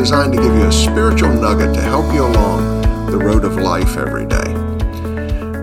designed 0.00 0.32
to 0.32 0.40
give 0.40 0.54
you 0.54 0.64
a 0.64 0.72
spiritual 0.72 1.28
nugget 1.28 1.74
to 1.74 1.82
help 1.82 2.10
you 2.14 2.24
along 2.24 3.10
the 3.10 3.18
road 3.18 3.44
of 3.44 3.56
life 3.56 3.98
every 3.98 4.24
day. 4.24 4.54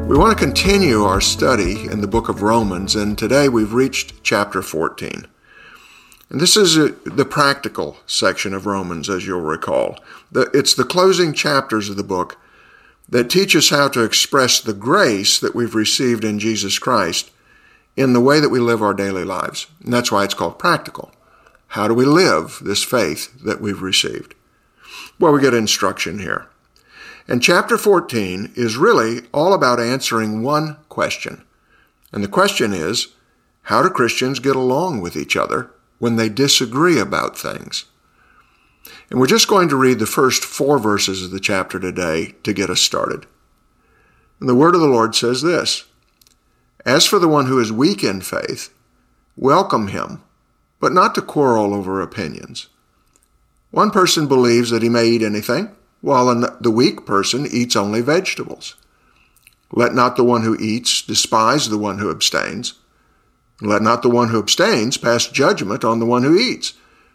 We 0.07 0.15
want 0.15 0.37
to 0.37 0.45
continue 0.45 1.05
our 1.05 1.19
study 1.19 1.85
in 1.85 2.01
the 2.01 2.07
book 2.07 2.29
of 2.29 2.43
Romans, 2.43 2.95
and 2.95 3.17
today 3.17 3.49
we've 3.49 3.73
reached 3.73 4.21
chapter 4.21 4.61
14. 4.61 5.25
And 6.29 6.39
this 6.39 6.55
is 6.55 6.77
a, 6.77 6.89
the 6.89 7.25
practical 7.25 7.97
section 8.05 8.53
of 8.53 8.67
Romans, 8.67 9.09
as 9.09 9.25
you'll 9.25 9.41
recall. 9.41 9.97
The, 10.31 10.41
it's 10.53 10.75
the 10.75 10.83
closing 10.83 11.33
chapters 11.33 11.89
of 11.89 11.97
the 11.97 12.03
book 12.03 12.37
that 13.09 13.31
teach 13.31 13.55
us 13.55 13.69
how 13.69 13.87
to 13.87 14.03
express 14.03 14.61
the 14.61 14.75
grace 14.75 15.39
that 15.39 15.55
we've 15.55 15.73
received 15.73 16.23
in 16.23 16.37
Jesus 16.37 16.77
Christ 16.77 17.31
in 17.95 18.13
the 18.13 18.21
way 18.21 18.39
that 18.39 18.49
we 18.49 18.59
live 18.59 18.83
our 18.83 18.93
daily 18.93 19.23
lives. 19.23 19.65
And 19.83 19.91
that's 19.91 20.11
why 20.11 20.25
it's 20.25 20.35
called 20.35 20.59
practical. 20.59 21.11
How 21.67 21.87
do 21.87 21.93
we 21.93 22.05
live 22.05 22.59
this 22.63 22.83
faith 22.83 23.43
that 23.43 23.61
we've 23.61 23.81
received? 23.81 24.35
Well, 25.19 25.33
we 25.33 25.41
get 25.41 25.53
instruction 25.53 26.19
here. 26.19 26.47
And 27.27 27.43
chapter 27.43 27.77
14 27.77 28.53
is 28.55 28.77
really 28.77 29.21
all 29.33 29.53
about 29.53 29.79
answering 29.79 30.43
one 30.43 30.77
question. 30.87 31.43
And 32.13 32.23
the 32.23 32.29
question 32.29 32.71
is, 32.71 33.09
how 33.63 33.83
do 33.83 33.89
Christians 33.89 34.39
get 34.39 34.55
along 34.55 35.01
with 35.01 35.17
each 35.17 35.35
other 35.35 35.71
when 35.99 36.15
they 36.15 36.29
disagree 36.29 36.99
about 36.99 37.37
things? 37.37 37.85
And 39.09 39.19
we're 39.19 39.27
just 39.27 39.49
going 39.49 39.67
to 39.69 39.75
read 39.75 39.99
the 39.99 40.05
first 40.05 40.45
four 40.45 40.79
verses 40.79 41.23
of 41.23 41.31
the 41.31 41.39
chapter 41.39 41.79
today 41.79 42.35
to 42.43 42.53
get 42.53 42.69
us 42.69 42.79
started. 42.79 43.25
And 44.39 44.47
the 44.47 44.55
word 44.55 44.73
of 44.73 44.81
the 44.81 44.87
Lord 44.87 45.15
says 45.15 45.41
this 45.41 45.83
As 46.85 47.05
for 47.05 47.19
the 47.19 47.27
one 47.27 47.47
who 47.47 47.59
is 47.59 47.71
weak 47.71 48.03
in 48.05 48.21
faith, 48.21 48.73
welcome 49.35 49.89
him 49.89 50.23
but 50.79 50.93
not 50.93 51.15
to 51.15 51.21
quarrel 51.21 51.73
over 51.73 52.01
opinions. 52.01 52.67
One 53.71 53.91
person 53.91 54.27
believes 54.27 54.69
that 54.69 54.83
he 54.83 54.89
may 54.89 55.07
eat 55.07 55.21
anything, 55.21 55.75
while 56.01 56.33
the 56.61 56.71
weak 56.71 57.05
person 57.05 57.47
eats 57.49 57.75
only 57.75 58.01
vegetables. 58.01 58.75
Let 59.71 59.93
not 59.93 60.15
the 60.15 60.23
one 60.23 60.43
who 60.43 60.55
eats 60.59 61.01
despise 61.01 61.69
the 61.69 61.77
one 61.77 61.99
who 61.99 62.09
abstains. 62.09 62.75
Let 63.61 63.81
not 63.81 64.03
the 64.03 64.09
one 64.09 64.29
who 64.29 64.39
abstains 64.39 64.97
pass 64.97 65.27
judgment 65.27 65.83
on 65.83 65.99
the 65.99 66.05
one 66.05 66.23
who 66.23 66.37
eats, 66.37 66.73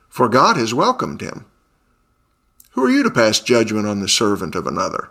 for 0.08 0.28
God 0.28 0.56
has 0.56 0.74
welcomed 0.74 1.20
him. 1.20 1.46
Who 2.72 2.84
are 2.84 2.90
you 2.90 3.02
to 3.02 3.10
pass 3.10 3.40
judgment 3.40 3.86
on 3.86 4.00
the 4.00 4.08
servant 4.08 4.54
of 4.54 4.66
another? 4.66 5.10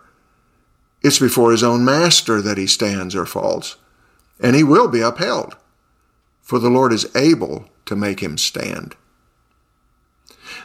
It's 1.01 1.19
before 1.19 1.51
his 1.51 1.63
own 1.63 1.83
master 1.83 2.41
that 2.41 2.57
he 2.57 2.67
stands 2.67 3.15
or 3.15 3.25
falls, 3.25 3.77
and 4.39 4.55
he 4.55 4.63
will 4.63 4.87
be 4.87 5.01
upheld, 5.01 5.55
for 6.41 6.59
the 6.59 6.69
Lord 6.69 6.93
is 6.93 7.15
able 7.15 7.67
to 7.91 7.95
make 7.95 8.21
him 8.21 8.37
stand. 8.37 8.95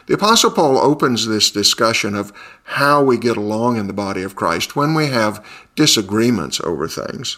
The 0.07 0.13
Apostle 0.13 0.51
Paul 0.51 0.77
opens 0.77 1.27
this 1.27 1.51
discussion 1.51 2.15
of 2.15 2.31
how 2.63 3.03
we 3.03 3.17
get 3.17 3.37
along 3.37 3.77
in 3.77 3.87
the 3.87 3.93
body 3.93 4.23
of 4.23 4.35
Christ 4.35 4.75
when 4.75 4.93
we 4.93 5.07
have 5.07 5.45
disagreements 5.75 6.61
over 6.61 6.87
things. 6.87 7.37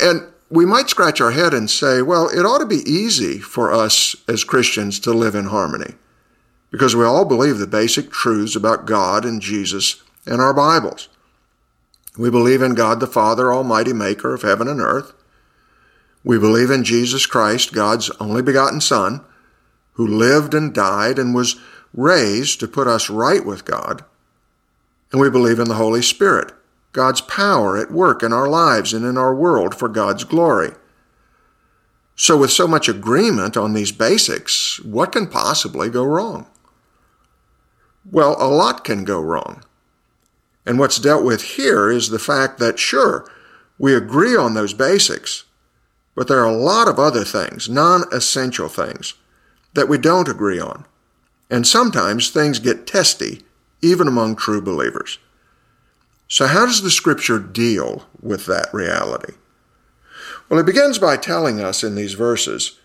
And 0.00 0.22
we 0.50 0.66
might 0.66 0.88
scratch 0.88 1.20
our 1.20 1.30
head 1.30 1.54
and 1.54 1.70
say, 1.70 2.02
well, 2.02 2.28
it 2.28 2.44
ought 2.44 2.58
to 2.58 2.66
be 2.66 2.90
easy 2.90 3.38
for 3.38 3.72
us 3.72 4.16
as 4.26 4.42
Christians 4.42 4.98
to 5.00 5.12
live 5.12 5.36
in 5.36 5.46
harmony 5.46 5.94
because 6.72 6.96
we 6.96 7.04
all 7.04 7.24
believe 7.24 7.58
the 7.58 7.66
basic 7.66 8.10
truths 8.10 8.56
about 8.56 8.86
God 8.86 9.24
and 9.24 9.40
Jesus 9.40 10.02
and 10.26 10.40
our 10.40 10.54
Bibles. 10.54 11.08
We 12.18 12.30
believe 12.30 12.62
in 12.62 12.74
God 12.74 12.98
the 12.98 13.06
Father, 13.06 13.52
Almighty 13.52 13.92
Maker 13.92 14.34
of 14.34 14.42
heaven 14.42 14.66
and 14.66 14.80
earth. 14.80 15.12
We 16.22 16.38
believe 16.38 16.70
in 16.70 16.84
Jesus 16.84 17.26
Christ, 17.26 17.72
God's 17.72 18.10
only 18.20 18.42
begotten 18.42 18.80
Son, 18.80 19.24
who 19.92 20.06
lived 20.06 20.54
and 20.54 20.74
died 20.74 21.18
and 21.18 21.34
was 21.34 21.56
raised 21.94 22.60
to 22.60 22.68
put 22.68 22.86
us 22.86 23.10
right 23.10 23.44
with 23.44 23.64
God. 23.64 24.04
And 25.12 25.20
we 25.20 25.30
believe 25.30 25.58
in 25.58 25.68
the 25.68 25.74
Holy 25.74 26.02
Spirit, 26.02 26.52
God's 26.92 27.20
power 27.20 27.76
at 27.76 27.90
work 27.90 28.22
in 28.22 28.32
our 28.32 28.48
lives 28.48 28.92
and 28.92 29.04
in 29.04 29.16
our 29.16 29.34
world 29.34 29.74
for 29.74 29.88
God's 29.88 30.24
glory. 30.24 30.72
So, 32.14 32.36
with 32.36 32.50
so 32.50 32.68
much 32.68 32.88
agreement 32.88 33.56
on 33.56 33.72
these 33.72 33.92
basics, 33.92 34.78
what 34.84 35.12
can 35.12 35.26
possibly 35.26 35.88
go 35.88 36.04
wrong? 36.04 36.46
Well, 38.10 38.36
a 38.38 38.48
lot 38.48 38.84
can 38.84 39.04
go 39.04 39.20
wrong. 39.20 39.64
And 40.66 40.78
what's 40.78 40.98
dealt 40.98 41.24
with 41.24 41.42
here 41.42 41.90
is 41.90 42.10
the 42.10 42.18
fact 42.18 42.58
that, 42.58 42.78
sure, 42.78 43.26
we 43.78 43.94
agree 43.94 44.36
on 44.36 44.54
those 44.54 44.74
basics, 44.74 45.44
but 46.14 46.28
there 46.28 46.40
are 46.40 46.46
a 46.46 46.56
lot 46.56 46.88
of 46.88 46.98
other 46.98 47.24
things, 47.24 47.68
non 47.68 48.04
essential 48.12 48.68
things, 48.68 49.14
that 49.74 49.88
we 49.88 49.98
don't 49.98 50.28
agree 50.28 50.60
on. 50.60 50.84
And 51.50 51.66
sometimes 51.66 52.30
things 52.30 52.58
get 52.58 52.86
testy, 52.86 53.42
even 53.82 54.06
among 54.06 54.36
true 54.36 54.60
believers. 54.60 55.18
So, 56.28 56.46
how 56.46 56.66
does 56.66 56.82
the 56.82 56.90
scripture 56.90 57.38
deal 57.38 58.06
with 58.22 58.46
that 58.46 58.72
reality? 58.72 59.34
Well, 60.48 60.60
it 60.60 60.66
begins 60.66 60.98
by 60.98 61.16
telling 61.16 61.60
us 61.60 61.82
in 61.82 61.94
these 61.94 62.14
verses 62.14 62.78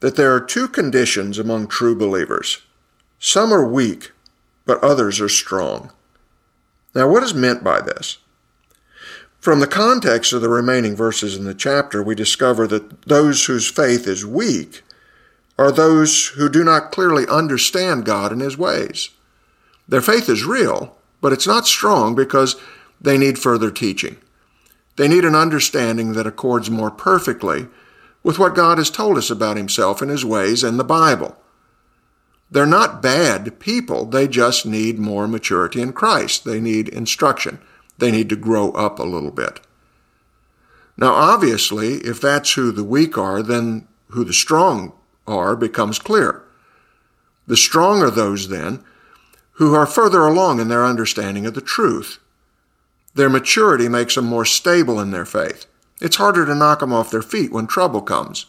that 0.00 0.16
there 0.16 0.34
are 0.34 0.40
two 0.40 0.68
conditions 0.68 1.38
among 1.38 1.68
true 1.68 1.96
believers. 1.96 2.62
Some 3.18 3.52
are 3.52 3.66
weak, 3.66 4.12
but 4.64 4.82
others 4.82 5.20
are 5.20 5.28
strong. 5.28 5.92
Now, 6.94 7.08
what 7.08 7.22
is 7.22 7.34
meant 7.34 7.64
by 7.64 7.80
this? 7.80 8.18
From 9.46 9.60
the 9.60 9.68
context 9.68 10.32
of 10.32 10.42
the 10.42 10.48
remaining 10.48 10.96
verses 10.96 11.36
in 11.36 11.44
the 11.44 11.54
chapter, 11.54 12.02
we 12.02 12.16
discover 12.16 12.66
that 12.66 13.02
those 13.02 13.44
whose 13.44 13.70
faith 13.70 14.08
is 14.08 14.26
weak 14.26 14.82
are 15.56 15.70
those 15.70 16.26
who 16.34 16.48
do 16.48 16.64
not 16.64 16.90
clearly 16.90 17.28
understand 17.28 18.04
God 18.04 18.32
and 18.32 18.40
His 18.40 18.58
ways. 18.58 19.10
Their 19.86 20.00
faith 20.00 20.28
is 20.28 20.44
real, 20.44 20.98
but 21.20 21.32
it's 21.32 21.46
not 21.46 21.68
strong 21.68 22.16
because 22.16 22.56
they 23.00 23.16
need 23.16 23.38
further 23.38 23.70
teaching. 23.70 24.16
They 24.96 25.06
need 25.06 25.24
an 25.24 25.36
understanding 25.36 26.14
that 26.14 26.26
accords 26.26 26.68
more 26.68 26.90
perfectly 26.90 27.68
with 28.24 28.40
what 28.40 28.56
God 28.56 28.78
has 28.78 28.90
told 28.90 29.16
us 29.16 29.30
about 29.30 29.56
Himself 29.56 30.02
and 30.02 30.10
His 30.10 30.24
ways 30.24 30.64
in 30.64 30.76
the 30.76 30.82
Bible. 30.82 31.36
They're 32.50 32.66
not 32.66 33.00
bad 33.00 33.60
people, 33.60 34.06
they 34.06 34.26
just 34.26 34.66
need 34.66 34.98
more 34.98 35.28
maturity 35.28 35.80
in 35.80 35.92
Christ. 35.92 36.44
They 36.44 36.58
need 36.58 36.88
instruction. 36.88 37.60
They 37.98 38.10
need 38.10 38.28
to 38.28 38.36
grow 38.36 38.72
up 38.72 38.98
a 38.98 39.04
little 39.04 39.30
bit. 39.30 39.60
Now, 40.96 41.12
obviously, 41.12 41.94
if 41.96 42.20
that's 42.20 42.54
who 42.54 42.72
the 42.72 42.84
weak 42.84 43.18
are, 43.18 43.42
then 43.42 43.86
who 44.08 44.24
the 44.24 44.32
strong 44.32 44.92
are 45.26 45.56
becomes 45.56 45.98
clear. 45.98 46.42
The 47.46 47.56
strong 47.56 48.02
are 48.02 48.10
those, 48.10 48.48
then, 48.48 48.82
who 49.52 49.74
are 49.74 49.86
further 49.86 50.26
along 50.26 50.60
in 50.60 50.68
their 50.68 50.84
understanding 50.84 51.46
of 51.46 51.54
the 51.54 51.60
truth. 51.60 52.18
Their 53.14 53.30
maturity 53.30 53.88
makes 53.88 54.14
them 54.14 54.26
more 54.26 54.44
stable 54.44 55.00
in 55.00 55.10
their 55.10 55.24
faith. 55.24 55.66
It's 56.00 56.16
harder 56.16 56.44
to 56.44 56.54
knock 56.54 56.80
them 56.80 56.92
off 56.92 57.10
their 57.10 57.22
feet 57.22 57.52
when 57.52 57.66
trouble 57.66 58.02
comes. 58.02 58.46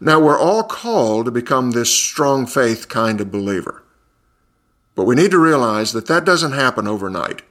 Now, 0.00 0.20
we're 0.20 0.38
all 0.38 0.62
called 0.62 1.26
to 1.26 1.30
become 1.30 1.70
this 1.70 1.94
strong 1.94 2.46
faith 2.46 2.88
kind 2.88 3.20
of 3.20 3.30
believer. 3.30 3.82
But 4.94 5.04
we 5.04 5.14
need 5.14 5.30
to 5.30 5.38
realize 5.38 5.92
that 5.92 6.06
that 6.06 6.24
doesn't 6.24 6.52
happen 6.52 6.86
overnight. 6.86 7.42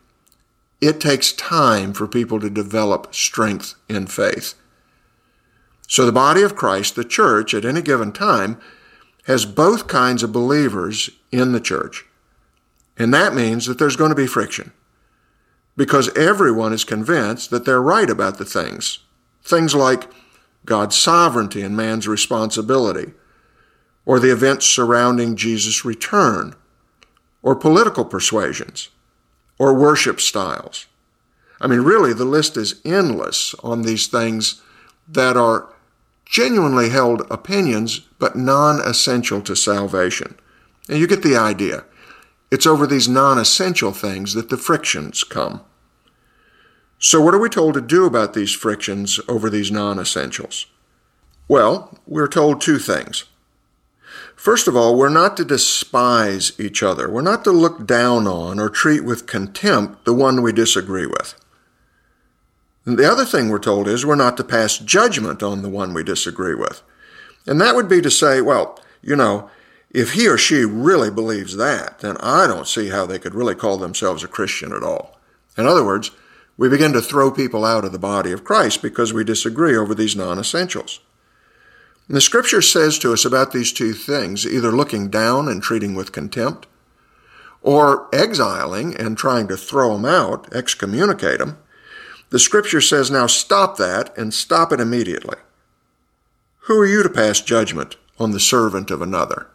It 0.81 1.01
takes 1.01 1.34
time 1.34 1.94
for 1.94 2.07
people 2.07 2.40
to 2.40 2.50
develop 2.50 3.13
strength 3.13 3.75
in 3.90 4.07
faith. 4.07 4.53
So 5.88 6.06
the 6.06 6.12
body 6.12 6.41
of 6.41 6.56
Christ, 6.56 6.95
the 6.95 7.03
church, 7.03 7.53
at 7.53 7.66
any 7.66 7.81
given 7.81 8.13
time, 8.13 8.59
has 9.25 9.45
both 9.45 9.88
kinds 9.88 10.23
of 10.23 10.31
believers 10.31 11.09
in 11.31 11.51
the 11.51 11.59
church. 11.59 12.06
And 12.97 13.14
that 13.14 13.34
means 13.34 13.66
that 13.66 13.78
there's 13.78 13.96
going 13.96 14.09
to 14.09 14.16
be 14.16 14.28
friction 14.28 14.72
because 15.76 16.16
everyone 16.17 16.73
is 16.73 16.84
convinced 16.84 17.49
that 17.49 17.66
they're 17.66 17.82
right 17.82 18.09
about 18.09 18.37
the 18.37 18.46
things. 18.46 18.99
Things 19.43 19.73
like 19.73 20.11
God's 20.66 20.97
sovereignty 20.97 21.61
and 21.61 21.75
man's 21.75 22.08
responsibility, 22.08 23.14
or 24.05 24.20
the 24.20 24.32
events 24.32 24.66
surrounding 24.66 25.35
Jesus' 25.35 25.85
return, 25.85 26.53
or 27.41 27.55
political 27.55 28.03
persuasions 28.03 28.90
or 29.59 29.73
worship 29.73 30.20
styles. 30.20 30.88
I 31.61 31.67
mean, 31.67 31.82
really, 31.82 32.14
the 32.14 32.26
list 32.26 32.58
is 32.58 32.82
endless 32.84 33.53
on 33.61 33.84
these 33.84 34.08
things 34.08 34.61
that 35.08 35.38
are 35.38 35.67
genuinely 36.26 36.90
held 36.90 37.29
opinions, 37.29 38.00
but 38.17 38.35
non 38.35 38.79
essential 38.82 39.41
to 39.41 39.56
salvation. 39.56 40.35
And 40.88 40.97
you 40.97 41.06
get 41.06 41.22
the 41.22 41.35
idea. 41.35 41.84
It's 42.50 42.66
over 42.66 42.88
these 42.88 43.08
non 43.08 43.38
essential 43.38 43.91
things 43.91 44.34
that 44.34 44.50
the 44.50 44.58
frictions 44.58 45.23
come. 45.23 45.61
So, 46.97 47.22
what 47.22 47.34
are 47.34 47.40
we 47.40 47.50
told 47.50 47.76
to 47.76 47.82
do 47.82 48.06
about 48.06 48.34
these 48.34 48.53
frictions 48.53 49.20
over 49.28 49.50
these 49.50 49.72
non 49.72 50.00
essentials? 50.00 50.66
Well, 51.47 51.97
we're 52.06 52.28
told 52.28 52.61
two 52.61 52.79
things. 52.79 53.26
First 54.40 54.70
of 54.70 54.76
all, 54.78 54.96
we're 54.96 55.09
not 55.09 55.36
to 55.36 55.44
despise 55.44 56.58
each 56.58 56.82
other. 56.82 57.09
We're 57.09 57.22
not 57.22 57.44
to 57.44 57.52
look 57.52 57.86
down 57.86 58.26
on 58.26 58.58
or 58.58 58.70
treat 58.70 59.03
with 59.03 59.28
contempt 59.28 60.06
the 60.06 60.14
one 60.14 60.41
we 60.41 60.53
disagree 60.53 61.06
with. 61.06 61.36
And 62.86 62.97
the 62.97 63.12
other 63.12 63.26
thing 63.26 63.50
we're 63.50 63.59
told 63.59 63.90
is 63.90 64.06
we're 64.06 64.16
not 64.16 64.38
to 64.38 64.46
pass 64.46 64.78
judgment 64.78 65.44
on 65.44 65.62
the 65.62 65.68
one 65.68 65.94
we 65.94 66.06
disagree 66.06 66.56
with. 66.56 66.82
And 67.46 67.59
that 67.59 67.76
would 67.76 67.90
be 67.90 68.00
to 68.00 68.09
say, 68.09 68.40
well, 68.40 68.80
you 69.02 69.18
know, 69.18 69.50
If 69.91 70.14
he 70.14 70.28
or 70.28 70.38
she 70.38 70.64
really 70.66 71.09
believes 71.09 71.58
that, 71.58 72.00
then 72.00 72.16
I 72.18 72.46
don't 72.47 72.68
see 72.68 72.90
how 72.90 73.06
they 73.06 73.20
could 73.20 73.34
really 73.34 73.56
call 73.56 73.78
themselves 73.78 74.24
a 74.24 74.28
Christian 74.28 74.72
at 74.72 74.84
all. 74.84 75.18
In 75.58 75.66
other 75.66 75.84
words, 75.84 76.12
we 76.58 76.70
begin 76.70 76.94
to 76.94 77.02
throw 77.02 77.32
people 77.32 77.66
out 77.66 77.85
of 77.85 77.92
the 77.92 78.00
body 78.00 78.32
of 78.32 78.44
Christ 78.44 78.82
because 78.82 79.12
we 79.12 79.24
disagree 79.24 79.76
over 79.76 79.96
these 79.96 80.16
non 80.16 80.40
essentials. 80.40 81.00
The 82.11 82.22
scripture 82.22 82.64
says 82.64 82.97
to 83.00 83.14
us 83.14 83.23
about 83.23 83.52
these 83.52 83.72
two 83.72 83.94
things 83.94 84.46
either 84.46 84.72
looking 84.72 85.09
down 85.09 85.47
and 85.47 85.61
treating 85.61 85.94
with 85.94 86.11
contempt, 86.11 86.66
or 87.61 88.09
exiling 88.11 88.96
and 88.96 89.16
trying 89.16 89.47
to 89.47 89.56
throw 89.56 89.94
them 89.94 90.06
out, 90.06 90.52
excommunicate 90.53 91.38
them. 91.38 91.59
The 92.32 92.40
scripture 92.40 92.82
says, 92.82 93.11
now 93.11 93.28
stop 93.28 93.78
that 93.78 94.17
and 94.17 94.34
stop 94.34 94.72
it 94.72 94.79
immediately. 94.79 95.38
Who 96.61 96.79
are 96.79 96.85
you 96.88 97.03
to 97.03 97.09
pass 97.09 97.41
judgment 97.41 97.96
on 98.17 98.32
the 98.32 98.40
servant 98.40 98.90
of 98.90 99.02
another? 99.03 99.47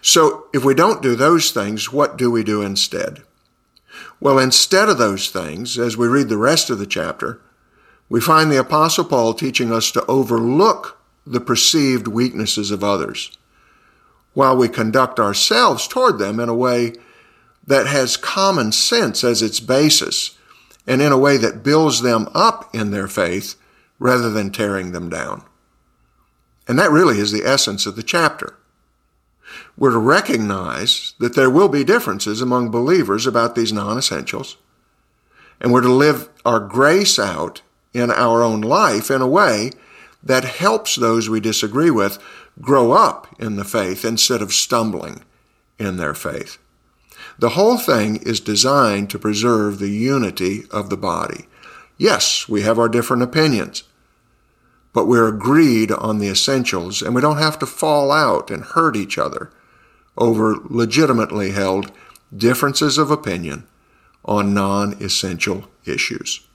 So 0.00 0.46
if 0.52 0.64
we 0.64 0.74
don't 0.74 1.02
do 1.02 1.16
those 1.16 1.50
things, 1.50 1.92
what 1.92 2.16
do 2.16 2.30
we 2.30 2.44
do 2.44 2.62
instead? 2.62 3.22
Well, 4.20 4.38
instead 4.38 4.88
of 4.88 4.98
those 4.98 5.30
things, 5.30 5.78
as 5.78 5.96
we 5.96 6.06
read 6.06 6.28
the 6.28 6.36
rest 6.36 6.70
of 6.70 6.78
the 6.78 6.86
chapter, 6.86 7.40
we 8.12 8.20
find 8.20 8.52
the 8.52 8.60
Apostle 8.60 9.06
Paul 9.06 9.32
teaching 9.32 9.72
us 9.72 9.90
to 9.90 10.04
overlook 10.04 10.98
the 11.26 11.40
perceived 11.40 12.06
weaknesses 12.06 12.70
of 12.70 12.84
others 12.84 13.38
while 14.34 14.54
we 14.54 14.68
conduct 14.68 15.18
ourselves 15.18 15.88
toward 15.88 16.18
them 16.18 16.38
in 16.38 16.50
a 16.50 16.54
way 16.54 16.92
that 17.66 17.86
has 17.86 18.18
common 18.18 18.70
sense 18.70 19.24
as 19.24 19.40
its 19.40 19.60
basis 19.60 20.36
and 20.86 21.00
in 21.00 21.10
a 21.10 21.16
way 21.16 21.38
that 21.38 21.62
builds 21.62 22.02
them 22.02 22.28
up 22.34 22.68
in 22.74 22.90
their 22.90 23.08
faith 23.08 23.54
rather 23.98 24.28
than 24.28 24.52
tearing 24.52 24.92
them 24.92 25.08
down. 25.08 25.42
And 26.68 26.78
that 26.78 26.90
really 26.90 27.18
is 27.18 27.32
the 27.32 27.46
essence 27.46 27.86
of 27.86 27.96
the 27.96 28.02
chapter. 28.02 28.58
We're 29.74 29.92
to 29.92 29.98
recognize 29.98 31.14
that 31.18 31.34
there 31.34 31.48
will 31.48 31.70
be 31.70 31.82
differences 31.82 32.42
among 32.42 32.70
believers 32.70 33.26
about 33.26 33.54
these 33.54 33.72
non 33.72 33.96
essentials, 33.96 34.58
and 35.62 35.72
we're 35.72 35.80
to 35.80 35.90
live 35.90 36.28
our 36.44 36.60
grace 36.60 37.18
out 37.18 37.62
in 37.94 38.10
our 38.10 38.42
own 38.42 38.60
life 38.60 39.10
in 39.10 39.20
a 39.20 39.26
way 39.26 39.70
that 40.22 40.44
helps 40.44 40.96
those 40.96 41.28
we 41.28 41.40
disagree 41.40 41.90
with 41.90 42.18
grow 42.60 42.92
up 42.92 43.26
in 43.38 43.56
the 43.56 43.64
faith 43.64 44.04
instead 44.04 44.42
of 44.42 44.52
stumbling 44.52 45.22
in 45.78 45.96
their 45.96 46.14
faith. 46.14 46.58
The 47.38 47.50
whole 47.50 47.78
thing 47.78 48.16
is 48.16 48.40
designed 48.40 49.10
to 49.10 49.18
preserve 49.18 49.78
the 49.78 49.90
unity 49.90 50.64
of 50.70 50.90
the 50.90 50.96
body. 50.96 51.46
Yes, 51.96 52.48
we 52.48 52.62
have 52.62 52.78
our 52.78 52.88
different 52.88 53.22
opinions, 53.22 53.84
but 54.92 55.06
we're 55.06 55.28
agreed 55.28 55.90
on 55.90 56.18
the 56.18 56.28
essentials 56.28 57.02
and 57.02 57.14
we 57.14 57.20
don't 57.20 57.38
have 57.38 57.58
to 57.60 57.66
fall 57.66 58.12
out 58.12 58.50
and 58.50 58.62
hurt 58.64 58.96
each 58.96 59.18
other 59.18 59.50
over 60.16 60.56
legitimately 60.64 61.52
held 61.52 61.90
differences 62.36 62.98
of 62.98 63.10
opinion 63.10 63.66
on 64.24 64.54
non 64.54 64.92
essential 65.02 65.68
issues. 65.84 66.46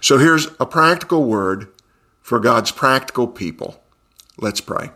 So 0.00 0.18
here's 0.18 0.48
a 0.60 0.66
practical 0.66 1.24
word 1.24 1.68
for 2.20 2.38
God's 2.38 2.70
practical 2.70 3.26
people. 3.26 3.82
Let's 4.38 4.60
pray. 4.60 4.90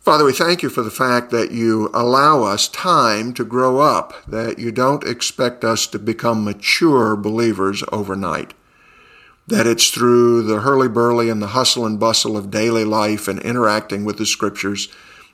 Father, 0.00 0.24
we 0.24 0.32
thank 0.32 0.62
you 0.62 0.70
for 0.70 0.82
the 0.82 0.90
fact 0.90 1.30
that 1.30 1.52
you 1.52 1.90
allow 1.92 2.42
us 2.42 2.68
time 2.68 3.34
to 3.34 3.44
grow 3.44 3.80
up, 3.80 4.14
that 4.26 4.58
you 4.58 4.72
don't 4.72 5.04
expect 5.04 5.62
us 5.62 5.86
to 5.88 5.98
become 5.98 6.42
mature 6.42 7.16
believers 7.16 7.84
overnight, 7.92 8.54
that 9.46 9.66
it's 9.66 9.90
through 9.90 10.42
the 10.42 10.60
hurly-burly 10.60 11.28
and 11.28 11.42
the 11.42 11.48
hustle 11.48 11.84
and 11.84 12.00
bustle 12.00 12.36
of 12.36 12.50
daily 12.50 12.84
life 12.84 13.28
and 13.28 13.40
interacting 13.40 14.04
with 14.04 14.16
the 14.16 14.26
scriptures, 14.26 14.88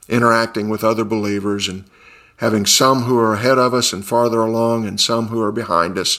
interacting 0.08 0.68
with 0.68 0.82
other 0.82 1.04
believers 1.04 1.68
and 1.68 1.84
having 2.38 2.66
some 2.66 3.02
who 3.02 3.18
are 3.18 3.34
ahead 3.34 3.58
of 3.58 3.72
us 3.72 3.92
and 3.92 4.04
farther 4.04 4.40
along 4.40 4.86
and 4.86 5.00
some 5.00 5.28
who 5.28 5.40
are 5.40 5.52
behind 5.52 5.96
us 5.96 6.18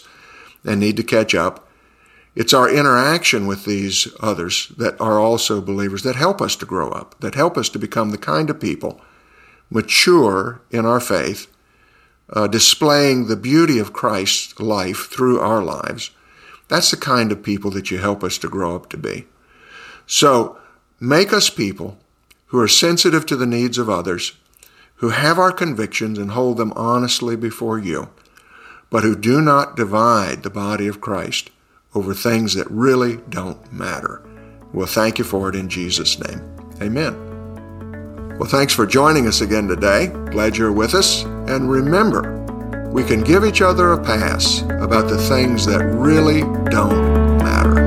and 0.64 0.80
need 0.80 0.98
to 0.98 1.04
catch 1.04 1.34
up, 1.36 1.68
it's 2.36 2.54
our 2.54 2.70
interaction 2.70 3.48
with 3.48 3.66
these 3.66 4.08
others 4.20 4.72
that 4.78 5.00
are 5.02 5.20
also 5.20 5.60
believers 5.60 6.04
that 6.04 6.16
help 6.16 6.42
us 6.42 6.56
to 6.58 6.66
grow 6.68 6.92
up, 6.92 7.20
that 7.20 7.34
help 7.34 7.58
us 7.58 7.68
to 7.70 7.80
become 7.80 8.12
the 8.12 8.18
kind 8.18 8.50
of 8.50 8.60
people 8.60 9.02
mature 9.70 10.62
in 10.70 10.86
our 10.86 11.00
faith, 11.00 11.48
uh, 12.32 12.48
displaying 12.48 13.28
the 13.28 13.36
beauty 13.36 13.80
of 13.80 13.94
Christ's 13.94 14.60
life 14.60 15.10
through 15.10 15.40
our 15.40 15.64
lives. 15.64 16.12
That's 16.68 16.92
the 16.92 16.98
kind 16.98 17.32
of 17.32 17.44
people 17.44 17.72
that 17.72 17.90
you 17.90 17.98
help 17.98 18.24
us 18.24 18.38
to 18.40 18.50
grow 18.50 18.76
up 18.76 18.90
to 18.90 18.98
be. 18.98 19.26
So 20.06 20.60
make 21.00 21.34
us 21.34 21.50
people 21.50 21.98
who 22.48 22.60
are 22.60 22.68
sensitive 22.68 23.26
to 23.26 23.36
the 23.36 23.46
needs 23.46 23.78
of 23.78 23.90
others, 23.90 24.34
who 24.96 25.10
have 25.10 25.40
our 25.40 25.52
convictions 25.52 26.18
and 26.18 26.32
hold 26.32 26.58
them 26.58 26.74
honestly 26.76 27.36
before 27.36 27.78
you, 27.78 28.10
but 28.90 29.04
who 29.04 29.16
do 29.16 29.42
not 29.42 29.76
divide 29.76 30.44
the 30.44 30.50
body 30.50 30.88
of 30.88 31.02
Christ 31.02 31.50
over 31.94 32.14
things 32.14 32.54
that 32.54 32.70
really 32.70 33.18
don't 33.30 33.72
matter. 33.72 34.22
Well, 34.74 34.88
thank 34.88 35.18
you 35.18 35.24
for 35.24 35.50
it 35.50 35.56
in 35.56 35.70
Jesus' 35.70 36.20
name. 36.20 36.42
Amen. 36.82 37.16
Well, 38.38 38.50
thanks 38.50 38.74
for 38.74 38.86
joining 38.86 39.28
us 39.28 39.42
again 39.42 39.68
today. 39.68 40.08
Glad 40.30 40.58
you're 40.58 40.72
with 40.72 40.94
us. 40.94 41.24
And 41.24 41.72
remember, 41.72 42.44
we 42.92 43.04
can 43.04 43.24
give 43.24 43.44
each 43.44 43.62
other 43.62 43.94
a 43.94 44.04
pass 44.04 44.62
about 44.62 45.10
the 45.10 45.18
things 45.18 45.66
that 45.66 45.84
really 45.84 46.42
don't 46.70 47.38
matter. 47.40 47.87